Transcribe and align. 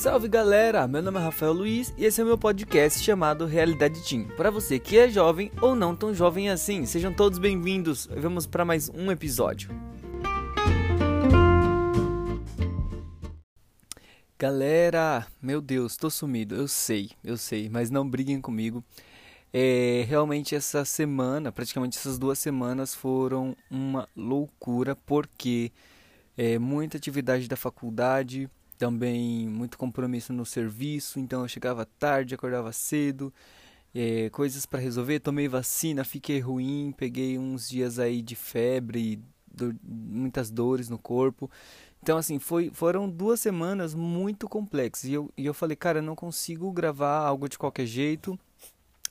Salve 0.00 0.28
galera, 0.28 0.88
meu 0.88 1.02
nome 1.02 1.18
é 1.18 1.22
Rafael 1.24 1.52
Luiz 1.52 1.92
e 1.98 2.06
esse 2.06 2.22
é 2.22 2.24
o 2.24 2.26
meu 2.26 2.38
podcast 2.38 3.04
chamado 3.04 3.44
Realidade 3.44 4.02
Team. 4.02 4.28
Para 4.34 4.50
você 4.50 4.78
que 4.78 4.96
é 4.96 5.10
jovem 5.10 5.52
ou 5.60 5.74
não 5.74 5.94
tão 5.94 6.14
jovem 6.14 6.48
assim, 6.48 6.86
sejam 6.86 7.12
todos 7.12 7.38
bem-vindos. 7.38 8.08
Vamos 8.16 8.46
para 8.46 8.64
mais 8.64 8.88
um 8.88 9.12
episódio. 9.12 9.68
Galera, 14.38 15.26
meu 15.42 15.60
Deus, 15.60 15.98
tô 15.98 16.08
sumido, 16.08 16.54
eu 16.54 16.66
sei, 16.66 17.10
eu 17.22 17.36
sei, 17.36 17.68
mas 17.68 17.90
não 17.90 18.08
briguem 18.08 18.40
comigo. 18.40 18.82
É, 19.52 20.06
realmente 20.08 20.54
essa 20.54 20.82
semana, 20.82 21.52
praticamente 21.52 21.98
essas 21.98 22.18
duas 22.18 22.38
semanas 22.38 22.94
foram 22.94 23.54
uma 23.70 24.08
loucura 24.16 24.96
porque 25.04 25.70
é, 26.38 26.58
muita 26.58 26.96
atividade 26.96 27.46
da 27.46 27.54
faculdade, 27.54 28.48
também 28.80 29.46
muito 29.46 29.76
compromisso 29.76 30.32
no 30.32 30.46
serviço, 30.46 31.20
então 31.20 31.42
eu 31.42 31.48
chegava 31.48 31.84
tarde, 31.84 32.34
acordava 32.34 32.72
cedo, 32.72 33.30
é, 33.94 34.30
coisas 34.30 34.64
para 34.64 34.80
resolver, 34.80 35.20
tomei 35.20 35.48
vacina, 35.48 36.02
fiquei 36.02 36.40
ruim, 36.40 36.90
peguei 36.96 37.38
uns 37.38 37.68
dias 37.68 37.98
aí 37.98 38.22
de 38.22 38.34
febre, 38.34 39.22
do, 39.52 39.76
muitas 39.84 40.50
dores 40.50 40.88
no 40.88 40.98
corpo. 40.98 41.50
Então, 42.02 42.16
assim, 42.16 42.38
foi, 42.38 42.70
foram 42.72 43.06
duas 43.06 43.38
semanas 43.40 43.94
muito 43.94 44.48
complexas. 44.48 45.04
E 45.04 45.12
eu, 45.12 45.30
e 45.36 45.44
eu 45.44 45.52
falei, 45.52 45.76
cara, 45.76 45.98
eu 45.98 46.02
não 46.02 46.16
consigo 46.16 46.72
gravar 46.72 47.18
algo 47.18 47.50
de 47.50 47.58
qualquer 47.58 47.84
jeito, 47.84 48.38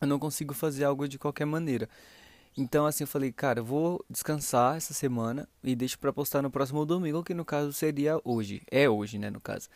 eu 0.02 0.08
não 0.08 0.18
consigo 0.18 0.52
fazer 0.52 0.84
algo 0.84 1.08
de 1.08 1.20
qualquer 1.20 1.46
maneira. 1.46 1.88
Então, 2.58 2.86
assim, 2.86 3.04
eu 3.04 3.08
falei, 3.08 3.32
cara, 3.32 3.60
eu 3.60 3.66
vou 3.66 4.04
descansar 4.10 4.76
essa 4.76 4.94
semana 4.94 5.48
e 5.64 5.76
deixo 5.76 5.98
para 5.98 6.12
postar 6.12 6.42
no 6.42 6.52
próximo 6.52 6.86
domingo, 6.86 7.24
que 7.24 7.34
no 7.34 7.46
caso 7.46 7.72
seria 7.72 8.20
hoje. 8.24 8.62
É 8.70 8.90
hoje, 8.90 9.18
né, 9.18 9.30
no 9.30 9.40
caso. 9.40 9.70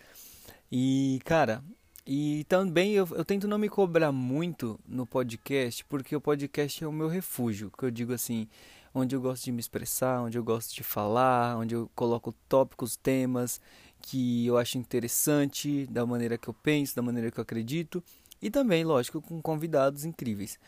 E, 0.71 1.21
cara, 1.23 1.63
e 2.05 2.45
também 2.49 2.93
eu, 2.93 3.07
eu 3.11 3.23
tento 3.23 3.47
não 3.47 3.57
me 3.57 3.69
cobrar 3.69 4.11
muito 4.11 4.79
no 4.85 5.05
podcast, 5.05 5.85
porque 5.85 6.15
o 6.15 6.19
podcast 6.21 6.83
é 6.83 6.87
o 6.87 6.91
meu 6.91 7.07
refúgio, 7.07 7.71
que 7.77 7.85
eu 7.85 7.91
digo 7.91 8.11
assim, 8.11 8.47
onde 8.93 9.15
eu 9.15 9.21
gosto 9.21 9.45
de 9.45 9.51
me 9.51 9.59
expressar, 9.59 10.21
onde 10.21 10.37
eu 10.37 10.43
gosto 10.43 10.75
de 10.75 10.83
falar, 10.83 11.57
onde 11.57 11.75
eu 11.75 11.89
coloco 11.95 12.33
tópicos, 12.49 12.97
temas 12.97 13.61
que 14.01 14.45
eu 14.45 14.57
acho 14.57 14.77
interessante, 14.77 15.87
da 15.87 16.05
maneira 16.05 16.37
que 16.37 16.49
eu 16.49 16.53
penso, 16.53 16.93
da 16.93 17.01
maneira 17.01 17.31
que 17.31 17.39
eu 17.39 17.41
acredito, 17.41 18.03
e 18.41 18.49
também, 18.49 18.83
lógico, 18.83 19.21
com 19.21 19.41
convidados 19.41 20.03
incríveis. 20.03 20.59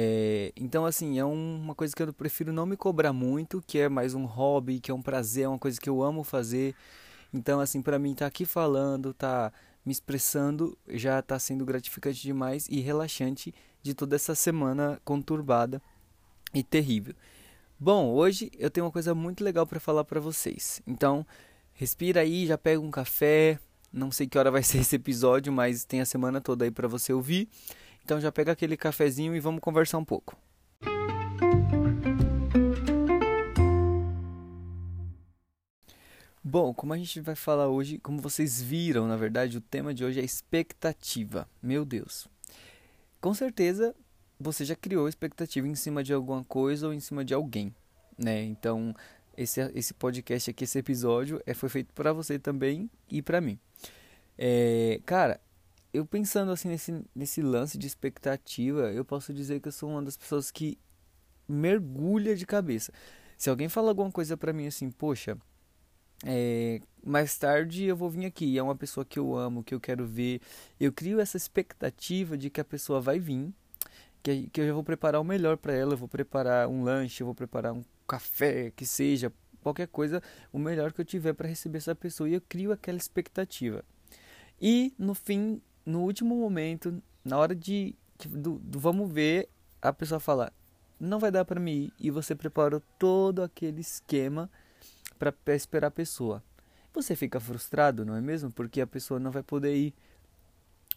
É, 0.00 0.52
então, 0.54 0.86
assim, 0.86 1.18
é 1.18 1.24
uma 1.24 1.74
coisa 1.74 1.92
que 1.92 2.00
eu 2.00 2.12
prefiro 2.12 2.52
não 2.52 2.64
me 2.64 2.76
cobrar 2.76 3.12
muito, 3.12 3.60
que 3.66 3.80
é 3.80 3.88
mais 3.88 4.14
um 4.14 4.26
hobby, 4.26 4.78
que 4.78 4.92
é 4.92 4.94
um 4.94 5.02
prazer, 5.02 5.46
é 5.46 5.48
uma 5.48 5.58
coisa 5.58 5.80
que 5.80 5.90
eu 5.90 6.04
amo 6.04 6.22
fazer. 6.22 6.72
Então, 7.34 7.58
assim, 7.58 7.82
para 7.82 7.98
mim, 7.98 8.12
estar 8.12 8.26
tá 8.26 8.28
aqui 8.28 8.44
falando, 8.44 9.12
tá 9.12 9.52
me 9.84 9.90
expressando, 9.90 10.78
já 10.86 11.18
está 11.18 11.36
sendo 11.36 11.64
gratificante 11.64 12.22
demais 12.22 12.68
e 12.70 12.78
relaxante 12.78 13.52
de 13.82 13.92
toda 13.92 14.14
essa 14.14 14.36
semana 14.36 15.00
conturbada 15.04 15.82
e 16.54 16.62
terrível. 16.62 17.16
Bom, 17.76 18.12
hoje 18.12 18.52
eu 18.56 18.70
tenho 18.70 18.86
uma 18.86 18.92
coisa 18.92 19.16
muito 19.16 19.42
legal 19.42 19.66
para 19.66 19.80
falar 19.80 20.04
para 20.04 20.20
vocês. 20.20 20.80
Então, 20.86 21.26
respira 21.72 22.20
aí, 22.20 22.46
já 22.46 22.56
pega 22.56 22.80
um 22.80 22.92
café. 22.92 23.58
Não 23.92 24.12
sei 24.12 24.28
que 24.28 24.38
hora 24.38 24.52
vai 24.52 24.62
ser 24.64 24.78
esse 24.78 24.94
episódio, 24.94 25.52
mas 25.52 25.84
tem 25.84 26.00
a 26.00 26.06
semana 26.06 26.40
toda 26.40 26.64
aí 26.64 26.70
para 26.70 26.86
você 26.86 27.12
ouvir. 27.12 27.48
Então 28.08 28.18
já 28.18 28.32
pega 28.32 28.52
aquele 28.52 28.74
cafezinho 28.74 29.36
e 29.36 29.38
vamos 29.38 29.60
conversar 29.60 29.98
um 29.98 30.04
pouco. 30.04 30.34
Bom, 36.42 36.72
como 36.72 36.94
a 36.94 36.96
gente 36.96 37.20
vai 37.20 37.34
falar 37.34 37.68
hoje, 37.68 37.98
como 37.98 38.22
vocês 38.22 38.62
viram, 38.62 39.06
na 39.06 39.14
verdade, 39.14 39.58
o 39.58 39.60
tema 39.60 39.92
de 39.92 40.06
hoje 40.06 40.18
é 40.20 40.24
expectativa. 40.24 41.46
Meu 41.62 41.84
Deus. 41.84 42.26
Com 43.20 43.34
certeza 43.34 43.94
você 44.40 44.64
já 44.64 44.74
criou 44.74 45.06
expectativa 45.06 45.68
em 45.68 45.74
cima 45.74 46.02
de 46.02 46.14
alguma 46.14 46.42
coisa 46.42 46.86
ou 46.86 46.94
em 46.94 47.00
cima 47.00 47.22
de 47.22 47.34
alguém, 47.34 47.74
né? 48.16 48.42
Então, 48.42 48.94
esse, 49.36 49.60
esse 49.74 49.92
podcast 49.92 50.48
aqui, 50.48 50.64
esse 50.64 50.78
episódio, 50.78 51.42
é, 51.44 51.52
foi 51.52 51.68
feito 51.68 51.92
para 51.92 52.14
você 52.14 52.38
também 52.38 52.90
e 53.10 53.20
para 53.20 53.38
mim. 53.38 53.58
É, 54.38 54.98
cara, 55.04 55.38
eu 55.98 56.06
pensando 56.06 56.52
assim 56.52 56.68
nesse, 56.68 57.04
nesse 57.14 57.42
lance 57.42 57.76
de 57.76 57.86
expectativa, 57.86 58.92
eu 58.92 59.04
posso 59.04 59.32
dizer 59.32 59.60
que 59.60 59.68
eu 59.68 59.72
sou 59.72 59.90
uma 59.90 60.02
das 60.02 60.16
pessoas 60.16 60.50
que 60.50 60.78
mergulha 61.48 62.36
de 62.36 62.46
cabeça. 62.46 62.92
Se 63.36 63.50
alguém 63.50 63.68
fala 63.68 63.88
alguma 63.88 64.10
coisa 64.10 64.36
para 64.36 64.52
mim 64.52 64.66
assim, 64.68 64.90
poxa, 64.90 65.36
é, 66.24 66.80
mais 67.04 67.36
tarde 67.36 67.84
eu 67.84 67.96
vou 67.96 68.08
vir 68.08 68.26
aqui, 68.26 68.56
é 68.56 68.62
uma 68.62 68.76
pessoa 68.76 69.04
que 69.04 69.18
eu 69.18 69.36
amo, 69.36 69.64
que 69.64 69.74
eu 69.74 69.80
quero 69.80 70.06
ver, 70.06 70.40
eu 70.78 70.92
crio 70.92 71.20
essa 71.20 71.36
expectativa 71.36 72.38
de 72.38 72.48
que 72.48 72.60
a 72.60 72.64
pessoa 72.64 73.00
vai 73.00 73.18
vir, 73.18 73.52
que, 74.22 74.48
que 74.50 74.60
eu 74.60 74.66
já 74.68 74.72
vou 74.72 74.84
preparar 74.84 75.20
o 75.20 75.24
melhor 75.24 75.56
para 75.56 75.72
ela, 75.72 75.94
eu 75.94 75.98
vou 75.98 76.08
preparar 76.08 76.68
um 76.68 76.84
lanche, 76.84 77.22
eu 77.22 77.26
vou 77.26 77.34
preparar 77.34 77.72
um 77.72 77.82
café, 78.06 78.70
que 78.70 78.86
seja, 78.86 79.32
qualquer 79.62 79.88
coisa, 79.88 80.22
o 80.52 80.60
melhor 80.60 80.92
que 80.92 81.00
eu 81.00 81.04
tiver 81.04 81.32
para 81.32 81.48
receber 81.48 81.78
essa 81.78 81.94
pessoa 81.94 82.28
e 82.28 82.34
eu 82.34 82.40
crio 82.40 82.70
aquela 82.70 82.98
expectativa. 82.98 83.84
E 84.60 84.92
no 84.98 85.14
fim 85.14 85.60
no 85.88 86.02
último 86.02 86.36
momento, 86.36 87.02
na 87.24 87.38
hora 87.38 87.54
de 87.54 87.94
do, 88.26 88.58
do 88.58 88.78
vamos 88.78 89.10
ver, 89.10 89.48
a 89.80 89.90
pessoa 89.90 90.20
fala: 90.20 90.52
"Não 91.00 91.18
vai 91.18 91.30
dar 91.30 91.46
para 91.46 91.58
mim 91.58 91.84
ir", 91.84 91.92
e 91.98 92.10
você 92.10 92.34
prepara 92.34 92.82
todo 92.98 93.42
aquele 93.42 93.80
esquema 93.80 94.50
para 95.18 95.54
esperar 95.54 95.88
a 95.88 95.90
pessoa. 95.90 96.42
Você 96.92 97.16
fica 97.16 97.40
frustrado, 97.40 98.04
não 98.04 98.14
é 98.14 98.20
mesmo? 98.20 98.50
Porque 98.50 98.82
a 98.82 98.86
pessoa 98.86 99.18
não 99.18 99.30
vai 99.30 99.42
poder 99.42 99.74
ir, 99.74 99.94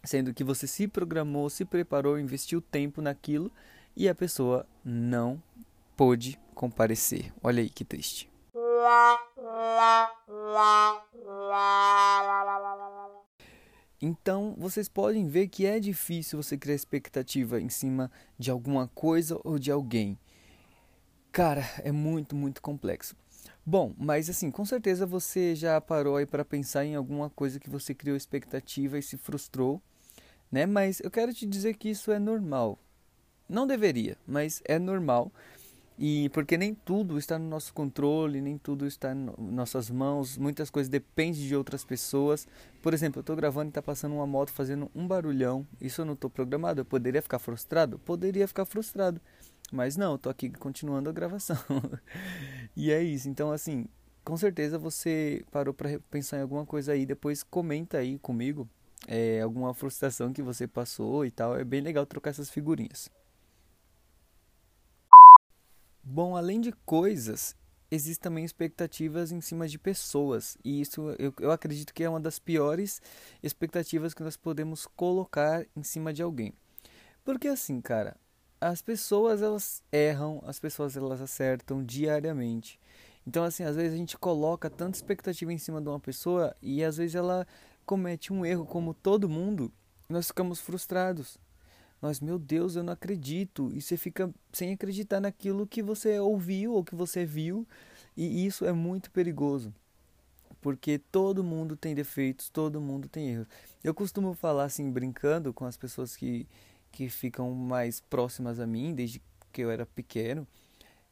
sendo 0.04 0.34
que 0.34 0.44
você 0.44 0.66
se 0.66 0.86
programou, 0.86 1.48
se 1.48 1.64
preparou, 1.64 2.18
investiu 2.18 2.60
tempo 2.60 3.00
naquilo 3.00 3.50
e 3.96 4.08
a 4.08 4.14
pessoa 4.14 4.66
não 4.84 5.42
pôde 5.96 6.38
comparecer. 6.54 7.32
Olha 7.42 7.62
aí 7.62 7.70
que 7.70 7.84
triste. 7.84 8.30
Então, 14.04 14.56
vocês 14.58 14.88
podem 14.88 15.28
ver 15.28 15.46
que 15.46 15.64
é 15.64 15.78
difícil 15.78 16.42
você 16.42 16.58
criar 16.58 16.74
expectativa 16.74 17.60
em 17.60 17.68
cima 17.68 18.10
de 18.36 18.50
alguma 18.50 18.88
coisa 18.88 19.40
ou 19.44 19.60
de 19.60 19.70
alguém. 19.70 20.18
Cara, 21.30 21.64
é 21.84 21.92
muito, 21.92 22.34
muito 22.34 22.60
complexo. 22.60 23.14
Bom, 23.64 23.94
mas 23.96 24.28
assim, 24.28 24.50
com 24.50 24.64
certeza 24.64 25.06
você 25.06 25.54
já 25.54 25.80
parou 25.80 26.16
aí 26.16 26.26
para 26.26 26.44
pensar 26.44 26.84
em 26.84 26.96
alguma 26.96 27.30
coisa 27.30 27.60
que 27.60 27.70
você 27.70 27.94
criou 27.94 28.16
expectativa 28.16 28.98
e 28.98 29.02
se 29.02 29.16
frustrou, 29.16 29.80
né? 30.50 30.66
Mas 30.66 30.98
eu 30.98 31.10
quero 31.10 31.32
te 31.32 31.46
dizer 31.46 31.74
que 31.74 31.88
isso 31.88 32.10
é 32.10 32.18
normal. 32.18 32.80
Não 33.48 33.68
deveria, 33.68 34.16
mas 34.26 34.60
é 34.64 34.80
normal 34.80 35.30
e 36.04 36.28
porque 36.30 36.58
nem 36.58 36.74
tudo 36.74 37.16
está 37.16 37.38
no 37.38 37.48
nosso 37.48 37.72
controle, 37.72 38.40
nem 38.40 38.58
tudo 38.58 38.88
está 38.88 39.12
em 39.12 39.30
nossas 39.38 39.88
mãos, 39.88 40.36
muitas 40.36 40.68
coisas 40.68 40.88
dependem 40.88 41.46
de 41.46 41.54
outras 41.54 41.84
pessoas. 41.84 42.44
Por 42.82 42.92
exemplo, 42.92 43.20
eu 43.20 43.20
estou 43.20 43.36
gravando 43.36 43.66
e 43.66 43.68
está 43.68 43.80
passando 43.80 44.16
uma 44.16 44.26
moto 44.26 44.50
fazendo 44.50 44.90
um 44.96 45.06
barulhão. 45.06 45.64
Isso 45.80 46.00
eu 46.00 46.04
não 46.04 46.14
estou 46.14 46.28
programado. 46.28 46.80
Eu 46.80 46.84
poderia 46.84 47.22
ficar 47.22 47.38
frustrado? 47.38 48.00
Poderia 48.00 48.48
ficar 48.48 48.64
frustrado. 48.64 49.20
Mas 49.70 49.96
não, 49.96 50.16
estou 50.16 50.28
aqui 50.28 50.50
continuando 50.50 51.08
a 51.08 51.12
gravação. 51.12 51.56
e 52.76 52.90
é 52.90 53.00
isso. 53.00 53.28
Então, 53.28 53.52
assim, 53.52 53.86
com 54.24 54.36
certeza 54.36 54.80
você 54.80 55.44
parou 55.52 55.72
para 55.72 56.00
pensar 56.10 56.38
em 56.38 56.42
alguma 56.42 56.66
coisa 56.66 56.94
aí. 56.94 57.06
Depois 57.06 57.44
comenta 57.44 57.98
aí 57.98 58.18
comigo 58.18 58.68
é, 59.06 59.40
alguma 59.40 59.72
frustração 59.72 60.32
que 60.32 60.42
você 60.42 60.66
passou 60.66 61.24
e 61.24 61.30
tal. 61.30 61.56
É 61.56 61.62
bem 61.62 61.80
legal 61.80 62.04
trocar 62.06 62.30
essas 62.30 62.50
figurinhas. 62.50 63.08
Bom, 66.04 66.36
além 66.36 66.60
de 66.60 66.72
coisas, 66.84 67.54
existem 67.90 68.22
também 68.22 68.44
expectativas 68.44 69.30
em 69.30 69.40
cima 69.40 69.68
de 69.68 69.78
pessoas. 69.78 70.56
E 70.64 70.80
isso 70.80 71.14
eu, 71.18 71.32
eu 71.38 71.50
acredito 71.50 71.94
que 71.94 72.02
é 72.02 72.08
uma 72.08 72.20
das 72.20 72.38
piores 72.38 73.00
expectativas 73.42 74.12
que 74.12 74.22
nós 74.22 74.36
podemos 74.36 74.86
colocar 74.96 75.64
em 75.76 75.82
cima 75.82 76.12
de 76.12 76.22
alguém. 76.22 76.52
Porque 77.24 77.46
assim, 77.46 77.80
cara, 77.80 78.16
as 78.60 78.82
pessoas 78.82 79.42
elas 79.42 79.82
erram, 79.92 80.42
as 80.44 80.58
pessoas 80.58 80.96
elas 80.96 81.20
acertam 81.20 81.84
diariamente. 81.84 82.80
Então, 83.26 83.44
assim, 83.44 83.62
às 83.62 83.76
vezes 83.76 83.94
a 83.94 83.96
gente 83.96 84.18
coloca 84.18 84.68
tanta 84.68 84.96
expectativa 84.96 85.52
em 85.52 85.58
cima 85.58 85.80
de 85.80 85.88
uma 85.88 86.00
pessoa 86.00 86.56
e 86.60 86.82
às 86.82 86.96
vezes 86.96 87.14
ela 87.14 87.46
comete 87.86 88.32
um 88.32 88.44
erro 88.44 88.66
como 88.66 88.94
todo 88.94 89.28
mundo, 89.28 89.72
nós 90.08 90.26
ficamos 90.26 90.60
frustrados. 90.60 91.38
Nós, 92.02 92.20
meu 92.20 92.38
Deus, 92.38 92.76
eu 92.76 92.82
não 92.82 92.92
acredito. 92.92 93.70
E 93.72 93.80
você 93.80 93.96
fica 93.96 94.32
sem 94.52 94.72
acreditar 94.74 95.20
naquilo 95.20 95.66
que 95.66 95.82
você 95.82 96.18
ouviu 96.20 96.74
ou 96.74 96.84
que 96.84 96.94
você 96.96 97.24
viu. 97.24 97.66
E 98.16 98.44
isso 98.46 98.64
é 98.66 98.72
muito 98.72 99.10
perigoso. 99.10 99.72
Porque 100.60 100.98
todo 100.98 101.42
mundo 101.44 101.76
tem 101.76 101.94
defeitos, 101.94 102.48
todo 102.48 102.80
mundo 102.80 103.08
tem 103.08 103.30
erros. 103.30 103.48
Eu 103.82 103.94
costumo 103.94 104.34
falar 104.34 104.64
assim, 104.64 104.90
brincando 104.90 105.52
com 105.52 105.64
as 105.64 105.76
pessoas 105.76 106.16
que, 106.16 106.46
que 106.92 107.08
ficam 107.08 107.52
mais 107.52 108.00
próximas 108.00 108.60
a 108.60 108.66
mim, 108.66 108.94
desde 108.94 109.20
que 109.52 109.62
eu 109.62 109.70
era 109.70 109.86
pequeno, 109.86 110.46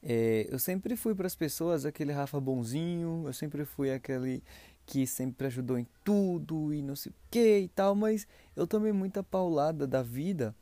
É, 0.02 0.46
eu 0.50 0.58
sempre 0.58 0.96
fui 0.96 1.14
para 1.14 1.26
as 1.26 1.34
pessoas 1.36 1.84
aquele 1.84 2.12
Rafa 2.12 2.40
bonzinho, 2.40 3.24
eu 3.26 3.32
sempre 3.32 3.64
fui 3.66 3.92
aquele 3.92 4.42
que 4.86 5.06
sempre 5.06 5.46
ajudou 5.46 5.78
em 5.78 5.86
tudo 6.04 6.72
e 6.74 6.82
não 6.82 6.96
sei 6.96 7.12
o 7.12 7.14
que 7.30 7.58
e 7.60 7.68
tal, 7.68 7.94
mas 7.94 8.26
eu 8.56 8.66
tomei 8.66 8.92
muita 8.92 9.22
paulada 9.22 9.86
da 9.86 10.02
vida 10.02 10.54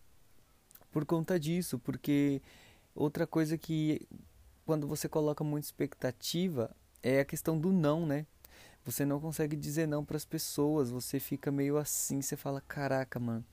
por 0.90 1.04
conta 1.04 1.38
disso, 1.38 1.78
porque 1.78 2.42
outra 2.94 3.26
coisa 3.26 3.56
que 3.56 4.06
quando 4.64 4.86
você 4.86 5.08
coloca 5.08 5.42
muita 5.42 5.66
expectativa 5.66 6.74
é 7.02 7.20
a 7.20 7.24
questão 7.24 7.58
do 7.58 7.72
não, 7.72 8.04
né? 8.04 8.26
Você 8.84 9.04
não 9.04 9.20
consegue 9.20 9.56
dizer 9.56 9.86
não 9.86 10.04
para 10.04 10.16
as 10.16 10.24
pessoas, 10.24 10.90
você 10.90 11.20
fica 11.20 11.50
meio 11.50 11.76
assim, 11.76 12.22
você 12.22 12.36
fala, 12.36 12.60
caraca, 12.60 13.18
mano. 13.18 13.44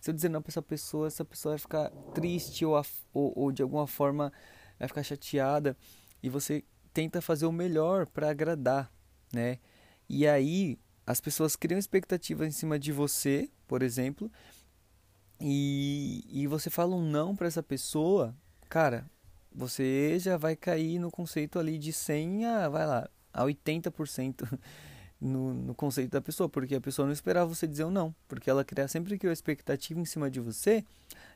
Se 0.00 0.10
eu 0.10 0.14
dizer 0.14 0.28
não 0.28 0.40
para 0.40 0.50
essa 0.50 0.62
pessoa, 0.62 1.06
essa 1.06 1.24
pessoa 1.24 1.52
vai 1.52 1.58
ficar 1.58 1.90
triste 2.14 2.64
ou, 2.64 2.80
ou, 3.12 3.32
ou 3.36 3.52
de 3.52 3.62
alguma 3.62 3.86
forma 3.86 4.32
vai 4.78 4.88
ficar 4.88 5.02
chateada 5.02 5.76
e 6.22 6.28
você 6.28 6.64
tenta 6.92 7.20
fazer 7.20 7.46
o 7.46 7.52
melhor 7.52 8.06
para 8.06 8.30
agradar, 8.30 8.90
né? 9.32 9.58
E 10.08 10.26
aí 10.26 10.78
as 11.06 11.20
pessoas 11.20 11.56
criam 11.56 11.78
expectativas 11.78 12.46
em 12.46 12.50
cima 12.50 12.78
de 12.78 12.92
você, 12.92 13.50
por 13.66 13.82
exemplo, 13.82 14.30
e, 15.40 16.24
e 16.28 16.46
você 16.46 16.68
fala 16.68 16.94
um 16.96 17.02
não 17.02 17.36
para 17.36 17.46
essa 17.46 17.62
pessoa, 17.62 18.34
cara, 18.68 19.08
você 19.52 20.18
já 20.18 20.36
vai 20.36 20.56
cair 20.56 20.98
no 20.98 21.10
conceito 21.10 21.58
ali 21.58 21.78
de 21.78 21.92
100 21.92 22.46
a, 22.46 22.68
vai 22.68 22.86
lá, 22.86 23.08
a 23.32 23.44
80% 23.44 24.58
no, 25.20 25.54
no 25.54 25.74
conceito 25.74 26.10
da 26.10 26.20
pessoa, 26.20 26.48
porque 26.48 26.74
a 26.74 26.80
pessoa 26.80 27.06
não 27.06 27.12
esperava 27.12 27.52
você 27.52 27.66
dizer 27.66 27.84
um 27.84 27.90
não, 27.90 28.14
porque 28.26 28.50
ela 28.50 28.64
cria, 28.64 28.88
sempre 28.88 29.18
criou 29.18 29.32
expectativa 29.32 29.98
em 30.00 30.04
cima 30.04 30.30
de 30.30 30.40
você, 30.40 30.84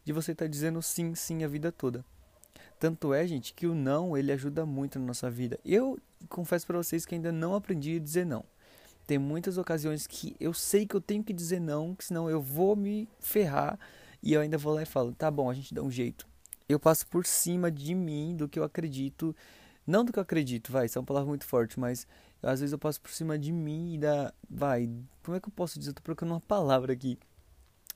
de 0.04 0.12
você 0.12 0.32
estar 0.32 0.46
tá 0.46 0.50
dizendo 0.50 0.82
sim, 0.82 1.14
sim 1.14 1.44
a 1.44 1.48
vida 1.48 1.70
toda. 1.70 2.04
Tanto 2.78 3.14
é, 3.14 3.24
gente, 3.26 3.54
que 3.54 3.66
o 3.66 3.74
não, 3.74 4.16
ele 4.16 4.32
ajuda 4.32 4.66
muito 4.66 4.98
na 4.98 5.06
nossa 5.06 5.30
vida. 5.30 5.58
Eu 5.64 5.98
confesso 6.28 6.66
para 6.66 6.78
vocês 6.78 7.06
que 7.06 7.14
ainda 7.14 7.30
não 7.30 7.54
aprendi 7.54 7.96
a 7.96 8.00
dizer 8.00 8.26
não. 8.26 8.44
Tem 9.06 9.18
muitas 9.18 9.58
ocasiões 9.58 10.06
que 10.06 10.36
eu 10.38 10.54
sei 10.54 10.86
que 10.86 10.94
eu 10.94 11.00
tenho 11.00 11.24
que 11.24 11.32
dizer 11.32 11.60
não, 11.60 11.94
que 11.94 12.04
senão 12.04 12.30
eu 12.30 12.40
vou 12.40 12.76
me 12.76 13.08
ferrar 13.18 13.78
e 14.22 14.32
eu 14.32 14.40
ainda 14.40 14.56
vou 14.56 14.74
lá 14.74 14.82
e 14.82 14.86
falo, 14.86 15.12
tá 15.12 15.30
bom, 15.30 15.50
a 15.50 15.54
gente 15.54 15.74
dá 15.74 15.82
um 15.82 15.90
jeito. 15.90 16.26
Eu 16.68 16.78
passo 16.78 17.06
por 17.06 17.26
cima 17.26 17.70
de 17.70 17.94
mim 17.94 18.36
do 18.36 18.48
que 18.48 18.58
eu 18.58 18.64
acredito, 18.64 19.34
não 19.86 20.04
do 20.04 20.12
que 20.12 20.18
eu 20.18 20.22
acredito, 20.22 20.70
vai, 20.70 20.86
isso 20.86 20.96
é 20.96 21.00
uma 21.00 21.06
palavra 21.06 21.28
muito 21.28 21.44
forte, 21.44 21.78
mas 21.78 22.06
às 22.42 22.60
vezes 22.60 22.72
eu 22.72 22.78
passo 22.78 23.00
por 23.00 23.10
cima 23.10 23.38
de 23.38 23.52
mim 23.52 23.94
e 23.94 23.98
da, 23.98 24.32
vai, 24.48 24.88
como 25.22 25.36
é 25.36 25.40
que 25.40 25.48
eu 25.48 25.52
posso 25.52 25.78
dizer? 25.78 25.90
Eu 25.90 25.94
tô 25.94 26.02
procurando 26.02 26.34
uma 26.34 26.40
palavra 26.40 26.92
aqui. 26.92 27.18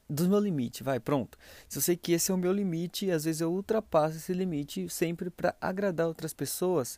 Do 0.09 0.29
meu 0.29 0.39
limite, 0.39 0.85
vai, 0.85 1.01
pronto. 1.01 1.37
Se 1.69 1.79
eu 1.79 1.83
sei 1.83 1.97
que 1.97 2.13
esse 2.13 2.31
é 2.31 2.35
o 2.35 2.39
meu 2.39 2.53
limite, 2.53 3.11
às 3.11 3.25
vezes 3.25 3.41
eu 3.41 3.53
ultrapasso 3.53 4.17
esse 4.17 4.33
limite 4.33 4.89
sempre 4.89 5.31
para 5.31 5.57
agradar 5.61 6.07
outras 6.07 6.33
pessoas 6.33 6.97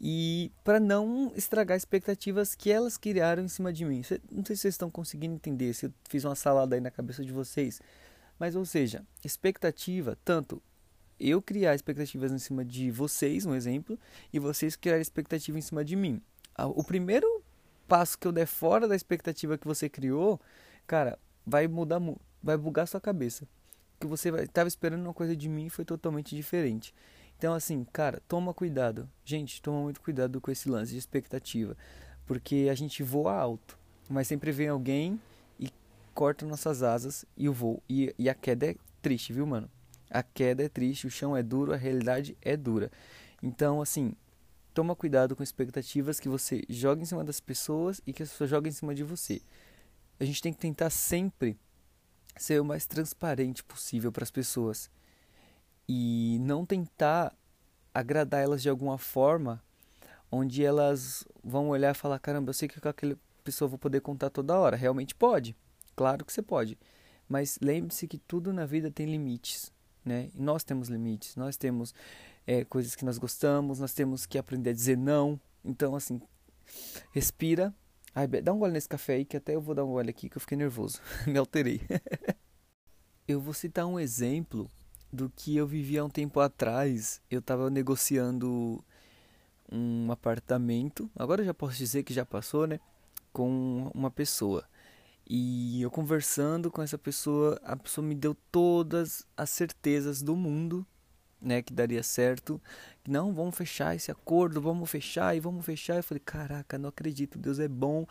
e 0.00 0.52
para 0.62 0.78
não 0.78 1.32
estragar 1.34 1.76
expectativas 1.76 2.54
que 2.54 2.70
elas 2.70 2.96
criaram 2.96 3.42
em 3.42 3.48
cima 3.48 3.72
de 3.72 3.84
mim. 3.84 4.02
Não 4.30 4.44
sei 4.44 4.54
se 4.54 4.62
vocês 4.62 4.74
estão 4.74 4.90
conseguindo 4.90 5.34
entender, 5.34 5.74
se 5.74 5.86
eu 5.86 5.92
fiz 6.08 6.24
uma 6.24 6.36
salada 6.36 6.76
aí 6.76 6.80
na 6.80 6.90
cabeça 6.90 7.24
de 7.24 7.32
vocês. 7.32 7.80
Mas, 8.38 8.54
ou 8.54 8.64
seja, 8.64 9.04
expectativa, 9.24 10.16
tanto 10.24 10.62
eu 11.18 11.42
criar 11.42 11.74
expectativas 11.74 12.30
em 12.30 12.38
cima 12.38 12.64
de 12.64 12.92
vocês, 12.92 13.44
um 13.44 13.54
exemplo, 13.54 13.98
e 14.32 14.38
vocês 14.38 14.76
criar 14.76 14.98
expectativa 14.98 15.58
em 15.58 15.62
cima 15.62 15.84
de 15.84 15.96
mim. 15.96 16.22
O 16.56 16.84
primeiro 16.84 17.42
passo 17.88 18.16
que 18.16 18.28
eu 18.28 18.32
der 18.32 18.46
fora 18.46 18.86
da 18.86 18.94
expectativa 18.94 19.58
que 19.58 19.66
você 19.66 19.88
criou, 19.88 20.40
cara, 20.86 21.18
vai 21.44 21.66
mudar, 21.66 22.00
vai 22.40 22.56
bugar 22.56 22.86
sua 22.86 23.00
cabeça. 23.00 23.48
Que 23.98 24.06
você 24.06 24.28
estava 24.28 24.68
esperando 24.68 25.02
uma 25.02 25.14
coisa 25.14 25.34
de 25.34 25.48
mim 25.48 25.66
e 25.66 25.70
foi 25.70 25.84
totalmente 25.84 26.36
diferente. 26.36 26.94
Então, 27.38 27.54
assim, 27.54 27.86
cara, 27.92 28.20
toma 28.26 28.52
cuidado. 28.52 29.08
Gente, 29.24 29.62
toma 29.62 29.80
muito 29.80 30.00
cuidado 30.00 30.40
com 30.40 30.50
esse 30.50 30.68
lance 30.68 30.90
de 30.90 30.98
expectativa. 30.98 31.76
Porque 32.26 32.66
a 32.68 32.74
gente 32.74 33.00
voa 33.04 33.32
alto, 33.32 33.78
mas 34.10 34.26
sempre 34.26 34.50
vem 34.50 34.66
alguém 34.66 35.20
e 35.58 35.70
corta 36.12 36.44
nossas 36.44 36.82
asas 36.82 37.24
e 37.36 37.48
o 37.48 37.52
voo. 37.52 37.80
E, 37.88 38.12
e 38.18 38.28
a 38.28 38.34
queda 38.34 38.66
é 38.66 38.74
triste, 39.00 39.32
viu, 39.32 39.46
mano? 39.46 39.70
A 40.10 40.20
queda 40.20 40.64
é 40.64 40.68
triste, 40.68 41.06
o 41.06 41.10
chão 41.10 41.36
é 41.36 41.42
duro, 41.42 41.72
a 41.72 41.76
realidade 41.76 42.36
é 42.42 42.56
dura. 42.56 42.90
Então, 43.40 43.80
assim, 43.80 44.14
toma 44.74 44.96
cuidado 44.96 45.36
com 45.36 45.42
expectativas 45.42 46.18
que 46.18 46.28
você 46.28 46.64
joga 46.68 47.02
em 47.02 47.04
cima 47.04 47.22
das 47.22 47.38
pessoas 47.38 48.00
e 48.04 48.12
que 48.12 48.24
as 48.24 48.30
pessoas 48.30 48.50
jogam 48.50 48.68
em 48.68 48.72
cima 48.74 48.92
de 48.92 49.04
você. 49.04 49.40
A 50.18 50.24
gente 50.24 50.42
tem 50.42 50.52
que 50.52 50.58
tentar 50.58 50.90
sempre 50.90 51.56
ser 52.36 52.60
o 52.60 52.64
mais 52.64 52.84
transparente 52.84 53.62
possível 53.62 54.10
para 54.10 54.24
as 54.24 54.30
pessoas 54.30 54.90
e 55.88 56.38
não 56.40 56.66
tentar 56.66 57.34
agradar 57.94 58.42
elas 58.42 58.62
de 58.62 58.68
alguma 58.68 58.98
forma 58.98 59.62
onde 60.30 60.64
elas 60.64 61.24
vão 61.42 61.68
olhar 61.70 61.94
e 61.94 61.98
falar: 61.98 62.18
caramba, 62.18 62.50
eu 62.50 62.54
sei 62.54 62.68
que 62.68 62.80
com 62.80 62.88
aquela 62.88 63.16
pessoa 63.42 63.68
vou 63.68 63.78
poder 63.78 64.00
contar 64.00 64.30
toda 64.30 64.58
hora. 64.58 64.76
Realmente 64.76 65.14
pode, 65.14 65.56
claro 65.96 66.24
que 66.24 66.32
você 66.32 66.42
pode, 66.42 66.78
mas 67.28 67.58
lembre-se 67.62 68.06
que 68.06 68.18
tudo 68.18 68.52
na 68.52 68.66
vida 68.66 68.90
tem 68.90 69.06
limites, 69.06 69.72
né? 70.04 70.30
E 70.34 70.40
nós 70.40 70.62
temos 70.62 70.88
limites, 70.88 71.34
nós 71.36 71.56
temos 71.56 71.94
é, 72.46 72.64
coisas 72.64 72.94
que 72.94 73.04
nós 73.04 73.18
gostamos, 73.18 73.78
nós 73.78 73.92
temos 73.92 74.26
que 74.26 74.38
aprender 74.38 74.70
a 74.70 74.74
dizer 74.74 74.96
não. 74.96 75.40
Então, 75.64 75.94
assim, 75.96 76.20
respira. 77.12 77.74
Ai, 78.14 78.26
dá 78.26 78.52
um 78.52 78.58
gole 78.58 78.72
nesse 78.72 78.88
café 78.88 79.14
aí, 79.14 79.24
que 79.24 79.36
até 79.36 79.54
eu 79.54 79.60
vou 79.60 79.74
dar 79.74 79.84
um 79.84 79.92
gole 79.92 80.10
aqui, 80.10 80.28
que 80.28 80.36
eu 80.36 80.40
fiquei 80.40 80.56
nervoso. 80.56 81.00
Me 81.26 81.38
alterei. 81.38 81.80
eu 83.28 83.40
vou 83.40 83.52
citar 83.52 83.86
um 83.86 84.00
exemplo 84.00 84.68
do 85.12 85.30
que 85.34 85.56
eu 85.56 85.66
vivia 85.66 86.04
um 86.04 86.10
tempo 86.10 86.40
atrás. 86.40 87.20
Eu 87.30 87.40
estava 87.40 87.70
negociando 87.70 88.82
um 89.70 90.10
apartamento, 90.10 91.10
agora 91.14 91.42
eu 91.42 91.46
já 91.46 91.54
posso 91.54 91.76
dizer 91.76 92.02
que 92.02 92.14
já 92.14 92.24
passou, 92.24 92.66
né? 92.66 92.80
Com 93.32 93.90
uma 93.94 94.10
pessoa. 94.10 94.64
E 95.28 95.82
eu 95.82 95.90
conversando 95.90 96.70
com 96.70 96.80
essa 96.80 96.96
pessoa, 96.96 97.60
a 97.62 97.76
pessoa 97.76 98.06
me 98.06 98.14
deu 98.14 98.34
todas 98.50 99.26
as 99.36 99.50
certezas 99.50 100.22
do 100.22 100.34
mundo, 100.34 100.86
né, 101.40 101.60
que 101.60 101.72
daria 101.72 102.02
certo. 102.02 102.60
Não, 103.06 103.34
vamos 103.34 103.54
fechar 103.54 103.94
esse 103.94 104.10
acordo, 104.10 104.60
vamos 104.60 104.90
fechar 104.90 105.36
e 105.36 105.40
vamos 105.40 105.64
fechar. 105.66 105.96
Eu 105.96 106.02
falei, 106.02 106.22
caraca, 106.24 106.78
não 106.78 106.88
acredito, 106.88 107.38
Deus 107.38 107.58
é 107.58 107.68
bom 107.68 108.06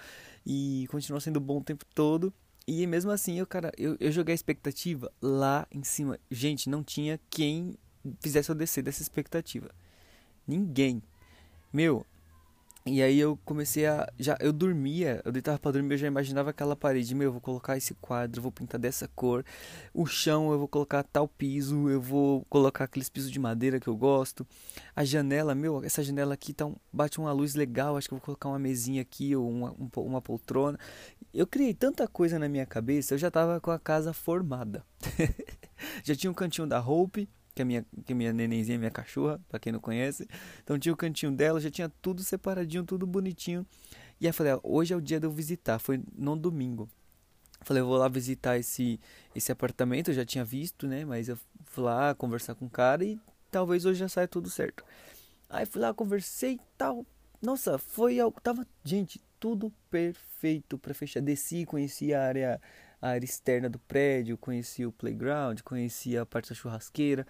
e 0.46 0.88
continua 0.92 1.20
sendo 1.20 1.40
bom 1.40 1.58
o 1.58 1.64
tempo 1.64 1.86
todo. 1.94 2.32
E 2.68 2.86
mesmo 2.86 3.12
assim, 3.12 3.40
eu, 3.40 3.48
cara, 3.48 3.72
eu, 3.78 3.96
eu 3.98 4.12
joguei 4.12 4.34
a 4.34 4.36
expectativa 4.36 5.10
lá 5.22 5.66
em 5.72 5.84
cima. 5.84 6.20
Gente, 6.30 6.70
não 6.70 6.84
tinha 6.84 7.18
quem 7.30 7.78
fizesse 8.20 8.50
eu 8.50 8.56
descer 8.56 8.84
dessa 8.84 9.02
expectativa. 9.02 9.72
Ninguém. 10.46 11.02
Meu, 11.72 12.06
e 12.88 13.02
aí 13.02 13.20
eu 13.20 13.38
comecei 13.44 13.86
a. 13.86 14.08
Já, 14.18 14.38
eu 14.40 14.54
dormia, 14.54 15.22
eu 15.26 15.32
deitava 15.32 15.60
pra 15.60 15.72
dormir, 15.72 15.94
eu 15.94 15.98
já 15.98 16.08
imaginava 16.08 16.52
aquela 16.52 16.76
parede. 16.76 17.14
Meu, 17.14 17.28
eu 17.28 17.32
vou 17.32 17.42
colocar 17.42 17.76
esse 17.78 17.94
quadro, 17.96 18.42
vou 18.42 18.52
pintar 18.52 18.80
dessa 18.80 19.08
cor. 19.10 19.44
O 19.94 20.06
chão 20.06 20.52
eu 20.52 20.58
vou 20.58 20.68
colocar 20.68 21.04
tal 21.04 21.28
piso, 21.28 21.90
eu 21.90 22.02
vou 22.02 22.46
colocar 22.50 22.86
aqueles 22.86 23.10
pisos 23.10 23.30
de 23.30 23.40
madeira 23.40 23.80
que 23.80 23.88
eu 23.88 23.96
gosto. 23.96 24.48
A 24.96 25.04
janela, 25.04 25.54
meu, 25.54 25.84
essa 25.84 26.02
janela 26.04 26.34
aqui 26.34 26.54
tá 26.54 26.66
um, 26.66 26.76
bate 26.92 27.20
uma 27.20 27.32
luz 27.32 27.56
legal. 27.56 27.98
Acho 27.98 28.08
que 28.08 28.14
eu 28.14 28.18
vou 28.18 28.26
colocar 28.26 28.50
uma 28.50 28.60
mesinha 28.60 29.02
aqui 29.02 29.36
ou 29.36 29.50
uma, 29.50 29.76
uma 29.96 30.22
poltrona. 30.22 30.80
Eu 31.34 31.46
criei 31.46 31.74
tanta 31.74 32.08
coisa 32.08 32.40
na 32.40 32.48
minha 32.48 32.66
cabeça, 32.66 33.14
eu 33.14 33.18
já 33.18 33.30
tava 33.30 33.60
com 33.60 33.72
a 33.72 33.80
casa 33.80 34.14
formada. 34.14 34.84
já 36.04 36.16
tinha 36.16 36.32
um 36.32 36.34
cantinho 36.34 36.68
da 36.68 36.80
Hope 36.80 37.30
que 37.58 37.62
é 37.64 37.66
minha, 37.66 37.86
que 38.06 38.14
é 38.14 38.16
minha 38.16 38.32
nenenzinha, 38.32 38.78
minha 38.78 38.92
cachorra, 38.92 39.42
para 39.50 39.60
quem 39.60 39.74
não 39.74 39.80
conhece. 39.80 40.28
Então 40.64 40.78
tinha 40.78 40.94
o 40.94 40.96
cantinho 40.96 41.32
dela, 41.32 41.60
já 41.60 41.72
tinha 41.72 41.90
tudo 42.02 42.24
separadinho, 42.24 42.84
tudo 42.84 43.08
bonitinho. 43.08 43.66
E 44.22 44.26
aí 44.26 44.30
eu 44.30 44.34
falei, 44.34 44.54
ah, 44.54 44.60
hoje 44.62 44.94
é 44.94 44.98
o 44.98 45.02
dia 45.02 45.20
de 45.20 45.26
eu 45.26 45.32
visitar, 45.32 45.80
foi 45.80 46.00
no 46.16 46.36
domingo. 46.36 46.88
Falei, 47.62 47.82
eu 47.82 47.88
vou 47.88 47.98
lá 47.98 48.08
visitar 48.08 48.58
esse, 48.60 49.00
esse 49.36 49.52
apartamento, 49.52 50.12
eu 50.12 50.14
já 50.14 50.24
tinha 50.24 50.46
visto, 50.46 50.88
né? 50.88 51.04
Mas 51.04 51.28
eu 51.28 51.38
fui 51.66 51.84
lá 51.84 52.14
conversar 52.14 52.54
com 52.54 52.66
o 52.68 52.70
cara 52.70 53.04
e 53.04 53.20
talvez 53.50 53.86
hoje 53.86 54.00
já 54.00 54.08
saia 54.08 54.28
tudo 54.28 54.50
certo. 54.52 54.86
Aí 55.50 55.66
fui 55.66 55.82
lá, 55.82 55.92
conversei 55.94 56.54
e 56.54 56.60
tal. 56.78 57.06
Nossa, 57.42 57.80
foi 57.80 58.20
algo. 58.20 58.40
Tava, 58.40 58.68
gente, 58.84 59.20
tudo 59.40 59.74
perfeito 59.90 60.78
para 60.78 60.94
fechar. 60.94 61.22
Desci, 61.22 61.66
conheci 61.66 62.14
a 62.14 62.24
área 62.24 62.62
a 63.02 63.10
área 63.10 63.26
externa 63.26 63.70
do 63.70 63.80
prédio, 63.80 64.38
conheci 64.38 64.86
o 64.86 64.92
playground, 64.92 65.62
conheci 65.62 66.18
a 66.18 66.26
parte 66.26 66.50
da 66.50 66.56
churrasqueira. 66.56 67.26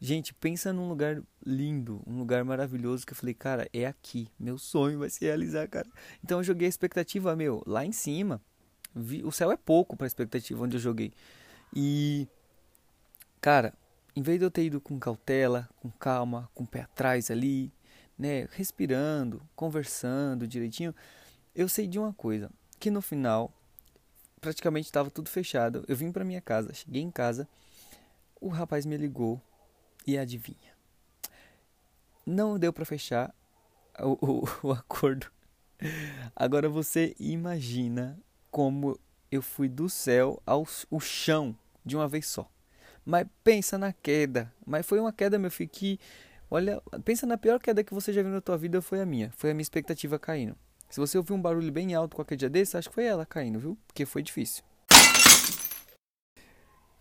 Gente, 0.00 0.32
pensa 0.32 0.72
num 0.72 0.88
lugar 0.88 1.22
lindo, 1.44 2.02
um 2.06 2.18
lugar 2.18 2.42
maravilhoso 2.42 3.06
que 3.06 3.12
eu 3.12 3.16
falei, 3.16 3.34
cara, 3.34 3.68
é 3.72 3.86
aqui, 3.86 4.28
meu 4.38 4.56
sonho 4.56 4.98
vai 4.98 5.10
se 5.10 5.24
realizar, 5.24 5.68
cara. 5.68 5.86
Então 6.24 6.38
eu 6.38 6.44
joguei 6.44 6.66
a 6.66 6.70
expectativa, 6.70 7.36
meu, 7.36 7.62
lá 7.66 7.84
em 7.84 7.92
cima. 7.92 8.40
Vi, 8.94 9.22
o 9.22 9.30
céu 9.30 9.52
é 9.52 9.56
pouco 9.56 9.96
para 9.96 10.06
expectativa 10.06 10.64
onde 10.64 10.76
eu 10.76 10.80
joguei. 10.80 11.12
E 11.74 12.26
cara, 13.40 13.74
em 14.16 14.22
vez 14.22 14.38
de 14.38 14.44
eu 14.44 14.50
ter 14.50 14.64
ido 14.64 14.80
com 14.80 14.98
cautela, 14.98 15.68
com 15.80 15.90
calma, 15.90 16.50
com 16.54 16.64
o 16.64 16.66
pé 16.66 16.82
atrás 16.82 17.30
ali, 17.30 17.72
né, 18.18 18.48
respirando, 18.52 19.42
conversando 19.54 20.46
direitinho, 20.46 20.94
eu 21.54 21.68
sei 21.68 21.86
de 21.86 21.98
uma 21.98 22.12
coisa, 22.12 22.50
que 22.78 22.90
no 22.90 23.00
final 23.00 23.52
praticamente 24.40 24.86
estava 24.86 25.10
tudo 25.10 25.28
fechado. 25.28 25.84
Eu 25.86 25.96
vim 25.96 26.10
para 26.10 26.24
minha 26.24 26.40
casa, 26.40 26.72
cheguei 26.72 27.02
em 27.02 27.10
casa, 27.10 27.48
o 28.40 28.48
rapaz 28.48 28.86
me 28.86 28.96
ligou 28.96 29.40
e 30.06 30.16
adivinha. 30.18 30.74
não 32.26 32.58
deu 32.58 32.72
para 32.72 32.84
fechar 32.84 33.34
o, 33.98 34.18
o, 34.20 34.48
o 34.68 34.72
acordo. 34.72 35.26
Agora 36.34 36.68
você 36.68 37.14
imagina 37.18 38.18
como 38.50 38.98
eu 39.30 39.42
fui 39.42 39.68
do 39.68 39.88
céu 39.88 40.42
ao 40.44 40.66
o 40.90 41.00
chão 41.00 41.56
de 41.84 41.96
uma 41.96 42.08
vez 42.08 42.26
só. 42.26 42.50
Mas 43.04 43.26
pensa 43.42 43.78
na 43.78 43.92
queda. 43.92 44.52
Mas 44.66 44.86
foi 44.86 45.00
uma 45.00 45.12
queda, 45.12 45.38
meu 45.38 45.50
filho, 45.50 45.70
que. 45.70 45.98
Olha, 46.50 46.82
pensa 47.04 47.26
na 47.26 47.38
pior 47.38 47.60
queda 47.60 47.84
que 47.84 47.94
você 47.94 48.12
já 48.12 48.22
viu 48.22 48.32
na 48.32 48.40
tua 48.40 48.58
vida 48.58 48.82
foi 48.82 49.00
a 49.00 49.06
minha. 49.06 49.32
Foi 49.36 49.50
a 49.50 49.54
minha 49.54 49.62
expectativa 49.62 50.18
caindo. 50.18 50.56
Se 50.90 50.98
você 50.98 51.16
ouvir 51.16 51.32
um 51.32 51.40
barulho 51.40 51.70
bem 51.70 51.94
alto 51.94 52.16
qualquer 52.16 52.34
dia 52.34 52.50
desse, 52.50 52.76
acho 52.76 52.88
que 52.88 52.94
foi 52.96 53.04
ela 53.04 53.24
caindo, 53.24 53.60
viu? 53.60 53.78
Porque 53.86 54.04
foi 54.04 54.22
difícil. 54.22 54.64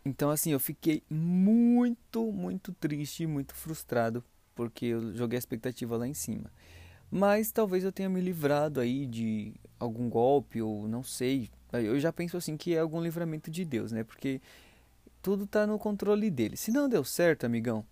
Então, 0.05 0.29
assim, 0.29 0.51
eu 0.51 0.59
fiquei 0.59 1.01
muito, 1.09 2.31
muito 2.31 2.71
triste, 2.71 3.25
muito 3.25 3.55
frustrado, 3.55 4.23
porque 4.53 4.85
eu 4.85 5.15
joguei 5.15 5.37
a 5.37 5.39
expectativa 5.39 5.97
lá 5.97 6.07
em 6.07 6.13
cima. 6.13 6.51
Mas 7.09 7.51
talvez 7.51 7.83
eu 7.83 7.91
tenha 7.91 8.07
me 8.07 8.21
livrado 8.21 8.79
aí 8.79 9.07
de 9.07 9.55
algum 9.79 10.07
golpe, 10.07 10.61
ou 10.61 10.87
não 10.87 11.01
sei. 11.01 11.49
Eu 11.73 11.99
já 11.99 12.13
penso 12.13 12.37
assim 12.37 12.55
que 12.55 12.75
é 12.75 12.79
algum 12.79 13.01
livramento 13.01 13.49
de 13.49 13.65
Deus, 13.65 13.91
né? 13.91 14.03
Porque 14.03 14.39
tudo 15.19 15.47
tá 15.47 15.65
no 15.65 15.79
controle 15.79 16.29
dele. 16.29 16.55
Se 16.55 16.71
não 16.71 16.87
deu 16.87 17.03
certo, 17.03 17.45
amigão, 17.45 17.83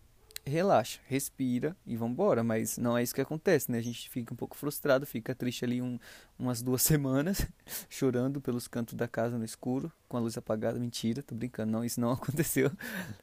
relaxa, 0.47 0.99
respira 1.07 1.75
e 1.85 1.95
vambora. 1.95 2.43
Mas 2.43 2.77
não 2.77 2.97
é 2.97 3.03
isso 3.03 3.13
que 3.13 3.21
acontece, 3.21 3.71
né? 3.71 3.77
A 3.77 3.81
gente 3.81 4.09
fica 4.09 4.33
um 4.33 4.37
pouco 4.37 4.55
frustrado, 4.55 5.05
fica 5.05 5.35
triste 5.35 5.65
ali 5.65 5.81
um, 5.81 5.99
umas 6.37 6.61
duas 6.61 6.81
semanas, 6.83 7.45
chorando 7.89 8.41
pelos 8.41 8.67
cantos 8.67 8.93
da 8.95 9.07
casa 9.07 9.37
no 9.37 9.45
escuro, 9.45 9.91
com 10.07 10.17
a 10.17 10.19
luz 10.19 10.37
apagada. 10.37 10.79
Mentira, 10.79 11.21
tô 11.21 11.35
brincando, 11.35 11.71
não, 11.71 11.83
isso 11.83 11.99
não 11.99 12.11
aconteceu. 12.13 12.71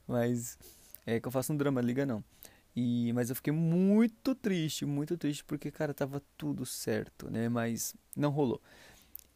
Mas 0.07 0.59
é 1.07 1.21
que 1.21 1.27
eu 1.27 1.33
faço 1.33 1.53
um 1.53 1.57
drama, 1.57 1.81
liga 1.81 2.07
não. 2.07 2.23
E, 2.77 3.13
mas 3.13 3.31
eu 3.31 3.37
fiquei 3.37 3.53
muito 3.53 4.35
triste, 4.35 4.85
muito 4.85 5.17
triste, 5.17 5.45
porque, 5.45 5.71
cara, 5.71 5.95
tava 5.95 6.21
tudo 6.37 6.67
certo, 6.67 7.31
né? 7.31 7.49
Mas 7.49 7.95
não 8.17 8.31
rolou. 8.31 8.61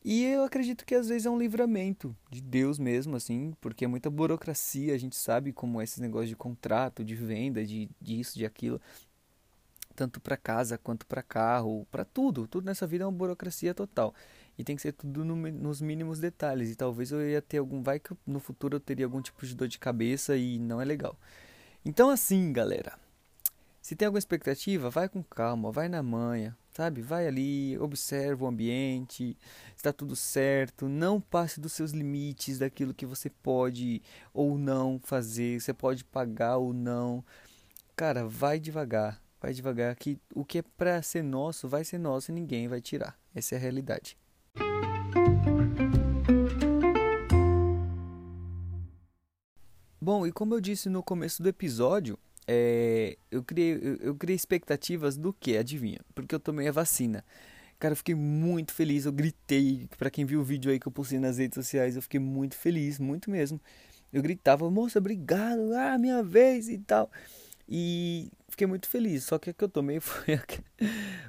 E 0.04 0.24
eu 0.24 0.44
acredito 0.44 0.86
que 0.86 0.94
às 0.94 1.08
vezes 1.08 1.26
é 1.26 1.30
um 1.30 1.38
livramento 1.38 2.16
de 2.30 2.40
Deus 2.40 2.78
mesmo, 2.78 3.16
assim, 3.16 3.52
porque 3.60 3.84
é 3.84 3.88
muita 3.88 4.08
burocracia, 4.08 4.94
a 4.94 4.98
gente 4.98 5.16
sabe 5.16 5.52
como 5.52 5.80
é 5.80 5.84
esse 5.84 6.00
negócio 6.00 6.28
de 6.28 6.36
contrato, 6.36 7.04
de 7.04 7.14
venda, 7.14 7.64
de 7.64 7.90
disso, 8.00 8.38
de 8.38 8.46
aquilo, 8.46 8.80
tanto 9.96 10.20
para 10.20 10.36
casa 10.36 10.78
quanto 10.78 11.04
para 11.04 11.22
carro, 11.22 11.84
para 11.90 12.04
tudo, 12.04 12.46
tudo 12.46 12.64
nessa 12.64 12.86
vida 12.86 13.02
é 13.02 13.06
uma 13.06 13.12
burocracia 13.12 13.74
total. 13.74 14.14
E 14.56 14.62
tem 14.62 14.76
que 14.76 14.82
ser 14.82 14.92
tudo 14.92 15.24
no, 15.24 15.34
nos 15.34 15.80
mínimos 15.80 16.20
detalhes, 16.20 16.70
e 16.70 16.76
talvez 16.76 17.10
eu 17.10 17.28
ia 17.28 17.42
ter 17.42 17.58
algum, 17.58 17.82
vai 17.82 17.98
que 17.98 18.14
no 18.24 18.38
futuro 18.38 18.76
eu 18.76 18.80
teria 18.80 19.06
algum 19.06 19.20
tipo 19.20 19.44
de 19.44 19.54
dor 19.54 19.66
de 19.66 19.78
cabeça 19.78 20.36
e 20.36 20.58
não 20.60 20.80
é 20.80 20.84
legal. 20.84 21.18
Então 21.84 22.08
assim, 22.08 22.52
galera, 22.52 22.96
se 23.82 23.96
tem 23.96 24.06
alguma 24.06 24.18
expectativa, 24.18 24.90
vai 24.90 25.08
com 25.08 25.22
calma, 25.22 25.72
vai 25.72 25.88
na 25.88 26.02
manha, 26.02 26.56
sabe? 26.78 27.02
Vai 27.02 27.26
ali, 27.26 27.76
observa 27.80 28.44
o 28.44 28.46
ambiente, 28.46 29.36
está 29.76 29.92
tudo 29.92 30.14
certo, 30.14 30.88
não 30.88 31.20
passe 31.20 31.60
dos 31.60 31.72
seus 31.72 31.90
limites, 31.90 32.60
daquilo 32.60 32.94
que 32.94 33.04
você 33.04 33.28
pode 33.28 34.00
ou 34.32 34.56
não 34.56 35.00
fazer, 35.02 35.60
você 35.60 35.74
pode 35.74 36.04
pagar 36.04 36.58
ou 36.58 36.72
não. 36.72 37.24
Cara, 37.96 38.28
vai 38.28 38.60
devagar, 38.60 39.20
vai 39.40 39.52
devagar 39.52 39.96
que 39.96 40.20
o 40.32 40.44
que 40.44 40.58
é 40.58 40.62
para 40.62 41.02
ser 41.02 41.24
nosso 41.24 41.68
vai 41.68 41.82
ser 41.82 41.98
nosso 41.98 42.30
e 42.30 42.34
ninguém 42.34 42.68
vai 42.68 42.80
tirar. 42.80 43.18
Essa 43.34 43.56
é 43.56 43.58
a 43.58 43.60
realidade. 43.60 44.16
Bom, 50.00 50.28
e 50.28 50.30
como 50.30 50.54
eu 50.54 50.60
disse 50.60 50.88
no 50.88 51.02
começo 51.02 51.42
do 51.42 51.48
episódio, 51.48 52.16
é, 52.50 53.18
eu, 53.30 53.44
criei, 53.44 53.78
eu, 54.00 54.14
criei 54.14 54.34
expectativas 54.34 55.18
do 55.18 55.34
que? 55.34 55.58
Adivinha? 55.58 56.00
Porque 56.14 56.34
eu 56.34 56.40
tomei 56.40 56.66
a 56.66 56.72
vacina. 56.72 57.22
Cara, 57.78 57.92
eu 57.92 57.96
fiquei 57.96 58.14
muito 58.14 58.72
feliz. 58.72 59.04
Eu 59.04 59.12
gritei. 59.12 59.86
Para 59.98 60.10
quem 60.10 60.24
viu 60.24 60.40
o 60.40 60.44
vídeo 60.44 60.70
aí 60.70 60.80
que 60.80 60.88
eu 60.88 60.92
postei 60.92 61.18
nas 61.18 61.36
redes 61.36 61.54
sociais, 61.54 61.94
eu 61.94 62.00
fiquei 62.00 62.18
muito 62.18 62.56
feliz, 62.56 62.98
muito 62.98 63.30
mesmo. 63.30 63.60
Eu 64.10 64.22
gritava, 64.22 64.70
moça, 64.70 64.98
obrigado, 64.98 65.74
ah, 65.74 65.98
minha 65.98 66.22
vez 66.22 66.70
e 66.70 66.78
tal. 66.78 67.10
E 67.68 68.30
fiquei 68.48 68.66
muito 68.66 68.88
feliz. 68.88 69.24
Só 69.24 69.38
que 69.38 69.50
a 69.50 69.52
que 69.52 69.62
eu 69.62 69.68
tomei 69.68 70.00
foi 70.00 70.34
a, 70.34 70.42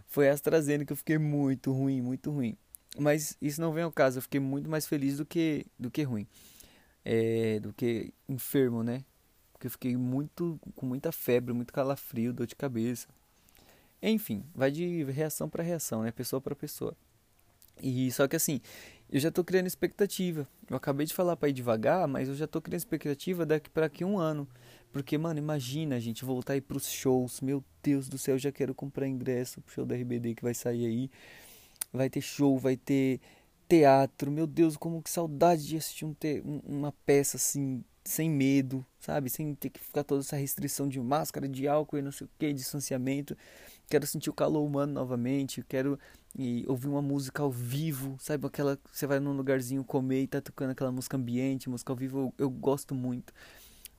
foi 0.08 0.30
a 0.30 0.34
AstraZeneca. 0.34 0.94
Eu 0.94 0.98
fiquei 0.98 1.18
muito 1.18 1.74
ruim, 1.74 2.02
muito 2.02 2.32
ruim. 2.32 2.56
Mas 2.98 3.38
isso 3.42 3.60
não 3.60 3.74
vem 3.74 3.84
ao 3.84 3.92
caso. 3.92 4.20
Eu 4.20 4.22
fiquei 4.22 4.40
muito 4.40 4.70
mais 4.70 4.88
feliz 4.88 5.18
do 5.18 5.26
que, 5.26 5.66
do 5.78 5.92
que 5.92 6.04
ruim. 6.04 6.26
É, 7.04 7.60
do 7.60 7.74
que 7.74 8.14
enfermo, 8.30 8.84
né? 8.84 9.04
Porque 9.60 9.68
eu 9.68 9.72
fiquei 9.72 9.98
muito 9.98 10.58
com 10.74 10.86
muita 10.86 11.12
febre, 11.12 11.54
muito 11.54 11.74
calafrio, 11.74 12.32
dor 12.32 12.48
de 12.48 12.56
cabeça. 12.56 13.10
Enfim, 14.01 14.46
vai 14.56 14.72
de 14.72 15.04
reação 15.04 15.50
para 15.50 15.62
reação, 15.62 16.04
né? 16.04 16.12
Pessoa 16.12 16.39
para 16.39 16.56
pessoa. 16.56 16.96
E 17.84 18.10
só 18.10 18.25
que 18.25 18.38
assim, 18.38 18.62
eu 19.12 19.20
já 19.20 19.30
tô 19.30 19.44
criando 19.44 19.68
expectativa. 19.68 20.48
Eu 20.70 20.78
acabei 20.78 21.06
de 21.06 21.13
falar 21.13 21.36
para 21.36 21.50
ir 21.50 21.54
devagar, 21.54 22.08
mas 22.08 22.30
eu 22.30 22.36
já 22.36 22.48
tô 22.48 22.62
criando 22.62 22.80
expectativa 22.80 23.46
daqui 23.46 23.70
para 23.70 23.88
aqui 23.88 24.06
um 24.06 24.18
ano. 24.18 24.48
Porque, 24.94 25.18
mano, 25.18 25.39
imagina 25.39 25.98
a 25.98 26.00
gente 26.00 26.24
voltar 26.24 26.54
aí 26.54 26.62
pros 26.62 26.89
shows. 26.89 27.42
Meu 27.42 27.62
Deus 27.84 28.08
do 28.08 28.18
céu, 28.18 28.36
eu 28.36 28.39
já 28.39 28.54
quero 28.54 28.74
comprar 28.74 29.10
ingresso 29.10 29.60
pro 29.60 29.74
show 29.74 29.86
da 29.86 29.94
RBD 29.94 30.36
que 30.36 30.44
vai 30.44 30.54
sair 30.54 30.86
aí. 30.86 31.12
Vai 31.92 32.10
ter 32.10 32.22
show, 32.22 32.58
vai 32.58 32.78
ter 32.78 33.20
teatro. 33.68 34.32
Meu 34.32 34.48
Deus, 34.48 34.78
como 34.78 35.01
que 35.01 35.10
saudade 35.10 35.68
de 35.68 35.75
assistir 35.75 36.06
um 36.06 36.13
te 36.13 36.42
uma 36.46 36.94
peça 37.06 37.36
assim 37.36 37.84
sem 38.10 38.28
medo, 38.30 38.84
sabe? 39.00 39.30
Sem 39.30 39.54
ter 39.54 39.70
que 39.70 39.80
ficar 39.80 40.04
toda 40.04 40.22
essa 40.22 40.36
restrição 40.36 40.89
de 40.89 41.00
máscara, 41.00 41.48
de 41.48 41.68
álcool 41.68 42.00
e 42.00 42.01
não 42.01 42.12
sei 42.12 42.25
o 42.25 42.30
que, 42.39 42.51
distanciamento. 42.51 43.38
Quero 43.88 44.08
sentir 44.08 44.32
o 44.32 44.34
calor 44.34 44.66
humano 44.66 44.94
novamente, 44.94 45.63
quero 45.68 45.98
e, 46.36 46.66
ouvir 46.68 46.88
uma 46.88 47.04
música 47.04 47.44
ao 47.44 47.51
vivo, 47.51 48.18
sabe? 48.20 48.48
Aquela 48.48 48.80
você 48.92 49.06
vai 49.06 49.20
num 49.20 49.34
lugarzinho 49.34 49.84
comer 49.84 50.24
e 50.24 50.28
tá 50.28 50.42
tocando 50.42 50.72
aquela 50.72 50.92
música 50.92 51.18
ambiente, 51.18 51.70
música 51.70 51.94
ao 51.94 51.96
vivo, 51.96 52.34
eu, 52.39 52.46
eu 52.46 52.50
gosto 52.50 52.96
muito. 52.96 53.32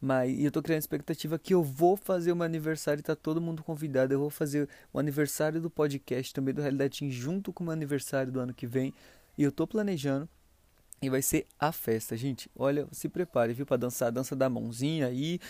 Mas 0.01 0.37
e 0.37 0.45
eu 0.45 0.51
tô 0.51 0.61
criando 0.61 0.79
a 0.79 0.81
expectativa 0.81 1.39
que 1.39 1.55
eu 1.55 1.63
vou 1.63 1.97
fazer 1.97 2.33
o 2.33 2.43
aniversário, 2.43 3.03
tá 3.03 3.15
todo 3.15 3.41
mundo 3.41 3.63
convidado. 3.63 4.13
Eu 4.13 4.19
vou 4.19 4.31
fazer 4.31 4.69
o 4.93 4.99
aniversário 4.99 5.61
do 5.61 5.71
podcast 5.71 6.35
também 6.35 6.53
do 6.53 6.63
Realidade 6.63 6.99
Team 6.99 7.11
junto 7.13 7.53
com 7.53 7.63
o 7.63 7.67
meu 7.67 7.73
aniversário 7.73 8.33
do 8.33 8.41
ano 8.41 8.53
que 8.55 8.67
vem. 8.67 8.93
E 9.39 9.43
eu 9.45 9.53
tô 9.53 9.67
planejando 9.67 10.29
e 11.03 11.09
vai 11.09 11.23
ser 11.23 11.47
a 11.59 11.73
festa, 11.73 12.17
gente. 12.17 12.51
Olha, 12.55 12.87
se 12.93 13.09
prepare, 13.09 13.55
viu, 13.55 13.65
para 13.65 13.77
dançar 13.77 14.09
a 14.09 14.11
dança 14.11 14.37
da 14.37 14.51
mãozinha 14.51 15.07
aí. 15.07 15.41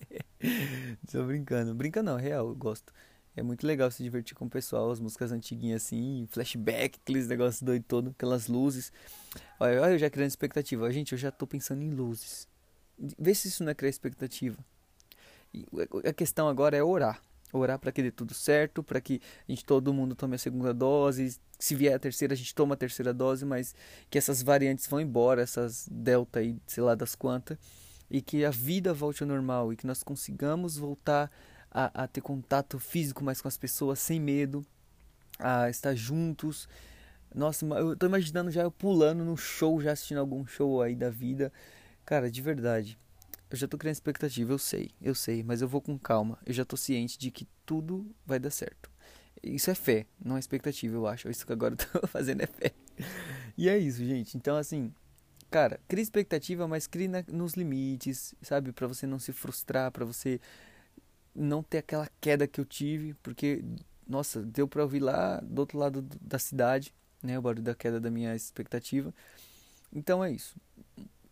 Tô 1.10 1.24
brincando. 1.24 1.74
Brinca 1.74 2.02
não, 2.02 2.18
é 2.18 2.22
real, 2.22 2.48
eu 2.48 2.54
gosto. 2.54 2.92
É 3.36 3.42
muito 3.42 3.66
legal 3.66 3.90
se 3.90 4.02
divertir 4.02 4.34
com 4.34 4.46
o 4.46 4.50
pessoal, 4.50 4.90
as 4.90 4.98
músicas 4.98 5.30
antiguinhas 5.30 5.84
assim, 5.84 6.26
flashback, 6.30 6.98
aqueles 7.00 7.28
negócios 7.28 7.62
doido 7.62 7.84
todo, 7.86 8.10
aquelas 8.10 8.48
luzes. 8.48 8.92
Olha, 9.60 9.82
olha 9.82 9.92
eu 9.92 9.98
já 9.98 10.10
criando 10.10 10.30
expectativa. 10.30 10.90
Gente, 10.90 11.12
eu 11.12 11.18
já 11.18 11.30
tô 11.30 11.46
pensando 11.46 11.82
em 11.82 11.90
luzes. 11.90 12.48
Vê 13.18 13.34
se 13.34 13.48
isso 13.48 13.62
não 13.62 13.70
é 13.70 13.74
criar 13.74 13.90
expectativa. 13.90 14.58
E 15.54 15.64
a 16.04 16.12
questão 16.12 16.48
agora 16.48 16.76
é 16.76 16.82
orar 16.82 17.22
orar 17.52 17.78
para 17.78 17.92
que 17.92 18.02
dê 18.02 18.10
tudo 18.10 18.34
certo, 18.34 18.82
para 18.82 19.00
que 19.00 19.20
a 19.48 19.52
gente 19.52 19.64
todo 19.64 19.92
mundo 19.92 20.14
tome 20.14 20.34
a 20.34 20.38
segunda 20.38 20.74
dose, 20.74 21.38
se 21.58 21.74
vier 21.74 21.94
a 21.94 21.98
terceira 21.98 22.34
a 22.34 22.36
gente 22.36 22.54
toma 22.54 22.74
a 22.74 22.76
terceira 22.76 23.12
dose, 23.12 23.44
mas 23.44 23.74
que 24.10 24.18
essas 24.18 24.42
variantes 24.42 24.86
vão 24.86 25.00
embora, 25.00 25.42
essas 25.42 25.88
delta 25.90 26.40
aí, 26.40 26.56
sei 26.66 26.82
lá 26.82 26.94
das 26.94 27.14
quantas, 27.14 27.58
e 28.10 28.20
que 28.20 28.44
a 28.44 28.50
vida 28.50 28.92
volte 28.92 29.22
ao 29.22 29.28
normal 29.28 29.72
e 29.72 29.76
que 29.76 29.86
nós 29.86 30.02
consigamos 30.02 30.76
voltar 30.76 31.30
a, 31.70 32.04
a 32.04 32.06
ter 32.06 32.20
contato 32.20 32.78
físico 32.78 33.24
mais 33.24 33.40
com 33.40 33.48
as 33.48 33.56
pessoas 33.56 33.98
sem 33.98 34.20
medo, 34.20 34.64
a 35.38 35.68
estar 35.68 35.94
juntos. 35.94 36.68
Nossa, 37.34 37.64
eu 37.66 37.96
tô 37.96 38.06
imaginando 38.06 38.50
já 38.50 38.62
eu 38.62 38.70
pulando 38.70 39.24
no 39.24 39.36
show, 39.36 39.80
já 39.80 39.92
assistindo 39.92 40.18
algum 40.18 40.46
show 40.46 40.82
aí 40.82 40.96
da 40.96 41.10
vida. 41.10 41.52
Cara, 42.04 42.30
de 42.30 42.40
verdade 42.40 42.98
eu 43.50 43.56
já 43.56 43.66
tô 43.66 43.78
criando 43.78 43.94
expectativa, 43.94 44.52
eu 44.52 44.58
sei, 44.58 44.90
eu 45.00 45.14
sei, 45.14 45.42
mas 45.42 45.62
eu 45.62 45.68
vou 45.68 45.80
com 45.80 45.98
calma. 45.98 46.38
Eu 46.44 46.52
já 46.52 46.64
tô 46.64 46.76
ciente 46.76 47.18
de 47.18 47.30
que 47.30 47.48
tudo 47.64 48.06
vai 48.26 48.38
dar 48.38 48.50
certo. 48.50 48.90
Isso 49.42 49.70
é 49.70 49.74
fé, 49.74 50.06
não 50.22 50.36
é 50.36 50.38
expectativa, 50.38 50.94
eu 50.94 51.06
acho. 51.06 51.30
Isso 51.30 51.46
que 51.46 51.52
agora 51.52 51.74
eu 51.94 52.00
tô 52.00 52.06
fazendo 52.06 52.42
é 52.42 52.46
fé. 52.46 52.72
E 53.56 53.68
é 53.68 53.78
isso, 53.78 54.04
gente. 54.04 54.36
Então, 54.36 54.56
assim, 54.56 54.92
cara, 55.50 55.80
crie 55.88 56.02
expectativa, 56.02 56.68
mas 56.68 56.86
crie 56.86 57.08
na, 57.08 57.24
nos 57.28 57.54
limites, 57.54 58.34
sabe? 58.42 58.72
para 58.72 58.86
você 58.86 59.06
não 59.06 59.18
se 59.18 59.32
frustrar, 59.32 59.90
para 59.92 60.04
você 60.04 60.40
não 61.34 61.62
ter 61.62 61.78
aquela 61.78 62.08
queda 62.20 62.46
que 62.46 62.60
eu 62.60 62.64
tive, 62.66 63.14
porque, 63.22 63.64
nossa, 64.06 64.42
deu 64.42 64.68
pra 64.68 64.82
ouvir 64.82 65.00
lá 65.00 65.40
do 65.40 65.60
outro 65.60 65.78
lado 65.78 66.02
da 66.20 66.38
cidade, 66.38 66.92
né? 67.22 67.38
O 67.38 67.42
barulho 67.42 67.62
da 67.62 67.74
queda 67.74 67.98
da 67.98 68.10
minha 68.10 68.34
expectativa. 68.34 69.14
Então 69.92 70.22
é 70.22 70.30
isso 70.30 70.54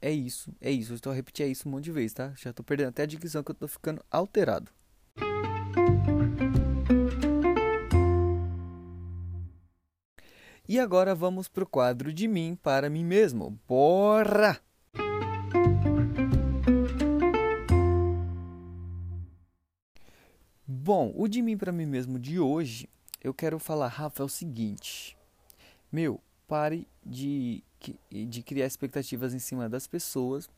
é 0.01 0.11
isso, 0.11 0.53
é 0.61 0.71
isso. 0.71 0.93
Eu 0.93 0.97
estou 0.97 1.13
a 1.13 1.15
repetir 1.15 1.51
isso 1.51 1.69
um 1.69 1.73
monte 1.73 1.85
de 1.85 1.93
vezes, 1.93 2.15
tá? 2.15 2.33
Já 2.37 2.51
estou 2.51 2.65
perdendo 2.65 2.89
até 2.89 3.03
a 3.03 3.07
dicção 3.07 3.43
que 3.43 3.51
eu 3.51 3.55
estou 3.55 3.69
ficando 3.69 4.05
alterado. 4.11 4.71
E 10.69 10.81
agora 10.81 11.15
vamos 11.15 11.47
pro 11.47 11.67
quadro 11.67 12.13
de 12.13 12.27
mim 12.27 12.59
para 12.61 12.91
mim 12.91 13.05
mesmo. 13.05 13.59
Bora! 13.69 14.61
Bom, 20.67 21.13
o 21.17 21.29
de 21.29 21.41
mim 21.41 21.57
para 21.57 21.73
mim 21.73 21.87
mesmo 21.87 22.19
de 22.19 22.39
hoje, 22.39 22.89
eu 23.23 23.33
quero 23.33 23.59
falar, 23.59 23.89
Rafa, 23.89 24.23
é 24.23 24.27
o 24.27 24.29
seguinte. 24.29 25.17
Meu, 25.91 26.21
pare 26.47 26.87
de, 27.05 27.63
de 28.11 28.43
criar 28.43 28.67
expectativas 28.67 29.35
em 29.35 29.39
cima 29.39 29.69
das 29.69 29.87
pessoas 29.87 30.49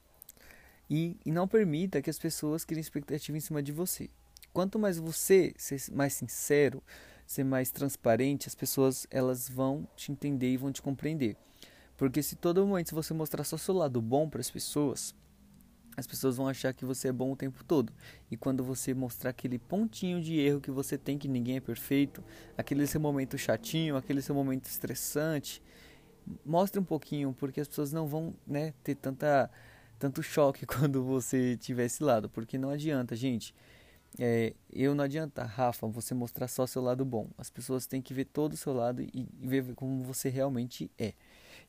e, 0.88 1.16
e 1.24 1.30
não 1.30 1.46
permita 1.46 2.00
que 2.00 2.10
as 2.10 2.18
pessoas 2.18 2.64
criem 2.64 2.80
expectativa 2.80 3.36
em 3.36 3.40
cima 3.40 3.62
de 3.62 3.72
você. 3.72 4.08
Quanto 4.52 4.78
mais 4.78 4.98
você 4.98 5.54
ser 5.56 5.80
mais 5.92 6.14
sincero, 6.14 6.82
ser 7.26 7.44
mais 7.44 7.70
transparente, 7.70 8.48
as 8.48 8.54
pessoas 8.54 9.06
elas 9.10 9.48
vão 9.48 9.86
te 9.94 10.10
entender 10.10 10.52
e 10.52 10.56
vão 10.56 10.72
te 10.72 10.80
compreender. 10.80 11.36
Porque 11.96 12.22
se 12.22 12.36
todo 12.36 12.64
momento 12.66 12.94
você 12.94 13.12
mostrar 13.12 13.44
só 13.44 13.56
seu 13.56 13.74
lado 13.74 14.00
bom 14.00 14.28
para 14.28 14.40
as 14.40 14.50
pessoas, 14.50 15.14
as 15.96 16.06
pessoas 16.06 16.36
vão 16.36 16.46
achar 16.46 16.72
que 16.72 16.84
você 16.84 17.08
é 17.08 17.12
bom 17.12 17.32
o 17.32 17.36
tempo 17.36 17.64
todo. 17.64 17.92
E 18.30 18.36
quando 18.36 18.62
você 18.62 18.94
mostrar 18.94 19.30
aquele 19.30 19.58
pontinho 19.58 20.22
de 20.22 20.38
erro 20.38 20.60
que 20.60 20.70
você 20.70 20.96
tem, 20.96 21.18
que 21.18 21.26
ninguém 21.26 21.56
é 21.56 21.60
perfeito, 21.60 22.22
aquele 22.56 22.86
seu 22.86 23.00
momento 23.00 23.36
chatinho, 23.36 23.96
aquele 23.96 24.22
seu 24.22 24.32
momento 24.32 24.66
estressante, 24.66 25.60
mostre 26.44 26.80
um 26.80 26.84
pouquinho, 26.84 27.34
porque 27.38 27.60
as 27.60 27.68
pessoas 27.68 27.92
não 27.92 28.06
vão 28.06 28.34
né, 28.46 28.72
ter 28.82 28.94
tanta, 28.94 29.50
tanto 29.98 30.22
choque 30.22 30.64
quando 30.66 31.04
você 31.04 31.56
tiver 31.56 31.86
esse 31.86 32.02
lado. 32.02 32.28
Porque 32.28 32.58
não 32.58 32.70
adianta, 32.70 33.14
gente. 33.16 33.54
É, 34.18 34.54
eu 34.72 34.94
não 34.94 35.04
adianta, 35.04 35.44
Rafa, 35.44 35.86
você 35.86 36.14
mostrar 36.14 36.48
só 36.48 36.66
seu 36.66 36.82
lado 36.82 37.04
bom. 37.04 37.28
As 37.36 37.50
pessoas 37.50 37.86
têm 37.86 38.00
que 38.00 38.14
ver 38.14 38.24
todo 38.24 38.54
o 38.54 38.56
seu 38.56 38.72
lado 38.72 39.02
e, 39.02 39.28
ver 39.40 39.74
como 39.74 40.02
você 40.02 40.28
realmente 40.28 40.90
é. 40.98 41.14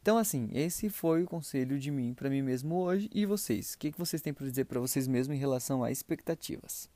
Então, 0.01 0.17
assim, 0.17 0.49
esse 0.53 0.89
foi 0.89 1.23
o 1.23 1.27
conselho 1.27 1.77
de 1.77 1.91
mim 1.91 2.13
para 2.13 2.29
mim 2.29 2.41
mesmo 2.41 2.75
hoje. 2.75 3.09
E 3.13 3.25
vocês? 3.25 3.73
O 3.73 3.77
que, 3.77 3.91
que 3.91 3.99
vocês 3.99 4.21
têm 4.21 4.33
para 4.33 4.47
dizer 4.47 4.65
para 4.65 4.79
vocês 4.79 5.07
mesmos 5.07 5.35
em 5.35 5.39
relação 5.39 5.83
a 5.83 5.91
expectativas? 5.91 6.89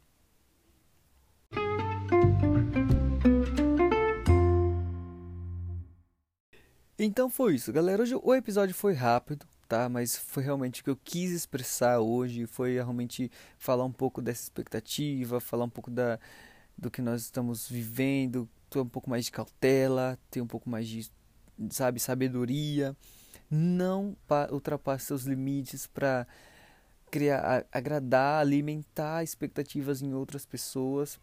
Então 7.05 7.29
foi 7.29 7.55
isso, 7.55 7.74
galera. 7.74 8.01
Hoje 8.01 8.15
o 8.15 8.33
episódio 8.33 8.74
foi 8.74 8.93
rápido, 8.93 9.45
tá? 9.67 9.89
Mas 9.89 10.15
foi 10.15 10.41
realmente 10.41 10.79
o 10.79 10.83
que 10.86 10.89
eu 10.89 10.95
quis 10.95 11.31
expressar 11.31 12.00
hoje. 12.00 12.45
Foi 12.45 12.75
realmente 12.75 13.29
falar 13.57 13.83
um 13.83 13.91
pouco 13.91 14.22
dessa 14.22 14.43
expectativa, 14.43 15.41
falar 15.41 15.65
um 15.65 15.69
pouco 15.69 15.91
da, 15.91 16.17
do 16.77 16.89
que 16.89 17.01
nós 17.01 17.24
estamos 17.24 17.67
vivendo, 17.67 18.48
ter 18.69 18.79
um 18.79 18.88
pouco 18.88 19.10
mais 19.10 19.25
de 19.25 19.31
cautela, 19.31 20.17
ter 20.31 20.39
um 20.39 20.48
pouco 20.48 20.69
mais 20.69 20.88
de 20.88 21.12
sabe, 21.72 22.00
sabedoria. 22.00 22.95
Não 23.51 24.15
ultrapasse 24.50 25.07
seus 25.07 25.24
limites 25.24 25.86
para 25.86 26.25
criar, 27.12 27.65
agradar, 27.69 28.39
alimentar 28.39 29.24
expectativas 29.24 30.01
em 30.01 30.13
outras 30.13 30.45
pessoas. 30.45 31.19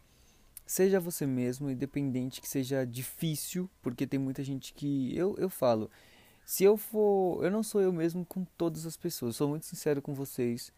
Seja 0.65 0.99
você 0.99 1.25
mesmo, 1.25 1.69
independente 1.69 2.41
que 2.41 2.47
seja 2.47 2.85
difícil, 2.85 3.69
porque 3.81 4.07
tem 4.07 4.19
muita 4.19 4.43
gente 4.43 4.73
que 4.73 5.15
eu, 5.15 5.35
eu 5.37 5.49
falo, 5.49 5.89
se 6.45 6.63
eu 6.63 6.77
for, 6.77 7.43
eu 7.43 7.51
não 7.51 7.63
sou 7.63 7.81
eu 7.81 7.91
mesmo 7.91 8.25
com 8.25 8.45
todas 8.57 8.85
as 8.85 8.95
pessoas. 8.97 9.35
Sou 9.35 9.49
muito 9.49 9.65
sincero 9.65 10.01
com 10.01 10.13
vocês, 10.13 10.71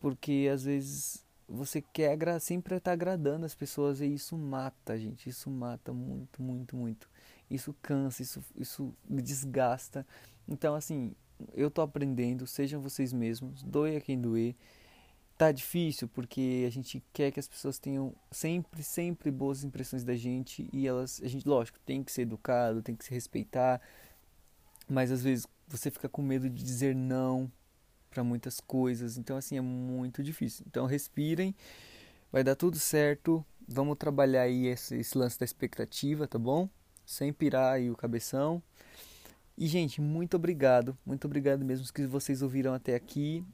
porque 0.00 0.48
às 0.52 0.64
vezes 0.64 1.24
você 1.48 1.80
quer 1.80 2.18
sempre 2.40 2.76
estar 2.76 2.90
tá 2.90 2.92
agradando 2.92 3.46
as 3.46 3.54
pessoas 3.54 4.00
e 4.00 4.06
isso 4.06 4.36
mata, 4.36 4.98
gente. 4.98 5.28
Isso 5.28 5.50
mata 5.50 5.92
muito, 5.92 6.42
muito, 6.42 6.76
muito 6.76 7.08
isso 7.50 7.74
cansa, 7.80 8.22
isso, 8.22 8.42
isso 8.56 8.94
desgasta. 9.08 10.06
Então, 10.46 10.74
assim, 10.74 11.14
eu 11.54 11.70
tô 11.70 11.82
aprendendo, 11.82 12.46
sejam 12.46 12.80
vocês 12.80 13.12
mesmos, 13.12 13.62
doe 13.62 13.96
a 13.96 14.00
quem 14.00 14.20
doer. 14.20 14.54
Tá 15.36 15.52
difícil 15.52 16.08
porque 16.08 16.64
a 16.66 16.70
gente 16.70 17.02
quer 17.12 17.30
que 17.30 17.38
as 17.38 17.46
pessoas 17.46 17.78
tenham 17.78 18.14
sempre, 18.30 18.82
sempre 18.82 19.30
boas 19.30 19.64
impressões 19.64 20.02
da 20.02 20.16
gente 20.16 20.68
e 20.72 20.86
elas, 20.86 21.20
a 21.22 21.28
gente, 21.28 21.46
lógico, 21.46 21.78
tem 21.84 22.02
que 22.02 22.10
ser 22.10 22.22
educado, 22.22 22.82
tem 22.82 22.96
que 22.96 23.04
se 23.04 23.12
respeitar, 23.12 23.80
mas 24.88 25.12
às 25.12 25.22
vezes 25.22 25.46
você 25.68 25.90
fica 25.90 26.08
com 26.08 26.22
medo 26.22 26.48
de 26.48 26.64
dizer 26.64 26.94
não 26.94 27.50
para 28.08 28.24
muitas 28.24 28.60
coisas, 28.60 29.18
então 29.18 29.36
assim 29.36 29.58
é 29.58 29.60
muito 29.60 30.22
difícil. 30.22 30.64
Então 30.66 30.86
respirem, 30.86 31.54
vai 32.32 32.42
dar 32.42 32.56
tudo 32.56 32.78
certo, 32.78 33.44
vamos 33.68 33.98
trabalhar 33.98 34.42
aí 34.42 34.66
esse, 34.66 34.96
esse 34.96 35.18
lance 35.18 35.38
da 35.38 35.44
expectativa, 35.44 36.26
tá 36.26 36.38
bom? 36.38 36.68
sem 37.06 37.32
pirar 37.32 37.74
aí 37.74 37.88
o 37.88 37.96
cabeção. 37.96 38.60
E, 39.56 39.66
gente, 39.68 40.00
muito 40.02 40.34
obrigado. 40.34 40.98
Muito 41.06 41.24
obrigado 41.24 41.64
mesmo 41.64 41.90
que 41.90 42.04
vocês 42.04 42.42
ouviram 42.42 42.74
até 42.74 42.94
aqui. 42.94 43.44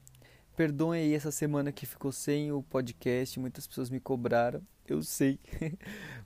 Perdoem 0.57 1.03
aí 1.03 1.15
essa 1.15 1.31
semana 1.31 1.73
que 1.73 1.87
ficou 1.87 2.13
sem 2.13 2.53
o 2.53 2.63
podcast. 2.63 3.41
Muitas 3.41 3.67
pessoas 3.67 3.89
me 3.89 3.99
cobraram, 3.99 4.61
eu 4.87 5.03
sei. 5.03 5.39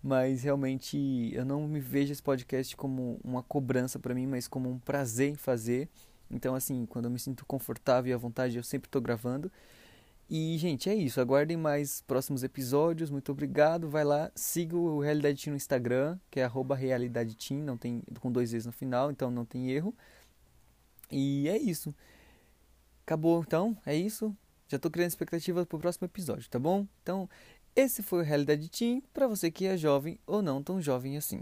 mas 0.03 0.43
realmente 0.43 1.31
eu 1.33 1.45
não 1.45 1.67
me 1.69 1.81
vejo 1.81 2.13
esse 2.13 2.23
podcast 2.23 2.77
como 2.77 3.21
uma 3.23 3.43
cobrança 3.43 3.99
para 3.99 4.15
mim, 4.15 4.27
mas 4.27 4.49
como 4.49 4.69
um 4.69 4.79
prazer 4.79 5.31
em 5.31 5.37
fazer. 5.37 5.89
Então, 6.31 6.55
assim, 6.55 6.87
quando 6.87 7.05
eu 7.05 7.11
me 7.11 7.19
sinto 7.19 7.47
confortável 7.47 8.11
e 8.11 8.15
à 8.15 8.17
vontade, 8.17 8.57
eu 8.57 8.63
sempre 8.65 8.89
estou 8.89 9.01
gravando. 9.01 9.51
E, 10.29 10.59
gente, 10.59 10.91
é 10.91 10.95
isso. 10.95 11.21
Aguardem 11.21 11.57
mais 11.57 12.03
próximos 12.03 12.43
episódios. 12.43 13.11
Muito 13.11 13.31
obrigado. 13.31 13.89
Vai 13.89 14.05
lá, 14.05 14.31
siga 14.35 14.77
o 14.77 15.01
Realidade 15.01 15.45
Team 15.45 15.53
no 15.53 15.57
Instagram, 15.57 16.19
que 16.31 16.41
é 16.41 16.51
Realidade 16.77 17.37
Team, 17.37 17.61
não 17.61 17.77
tem, 17.77 18.03
com 18.21 18.33
dois 18.33 18.51
vezes 18.51 18.67
no 18.67 18.73
final, 18.73 19.11
então 19.11 19.31
não 19.31 19.45
tem 19.45 19.71
erro. 19.71 19.95
E 21.11 21.49
é 21.49 21.57
isso. 21.57 21.95
Acabou, 23.07 23.41
então. 23.47 23.77
É 23.87 23.95
isso. 23.95 24.37
Já 24.67 24.77
estou 24.77 24.91
criando 24.91 25.11
expectativas 25.11 25.65
para 25.65 25.77
o 25.77 25.81
próximo 25.81 26.07
episódio, 26.07 26.51
tá 26.51 26.59
bom? 26.59 26.89
Então, 27.03 27.31
esse 27.77 28.03
foi 28.03 28.19
o 28.19 28.25
Realidade 28.25 28.69
Team 28.69 29.01
para 29.15 29.29
você 29.29 29.49
que 29.49 29.65
é 29.65 29.77
jovem 29.77 30.19
ou 30.27 30.43
não 30.43 30.61
tão 30.61 30.83
jovem 30.83 31.17
assim. 31.17 31.41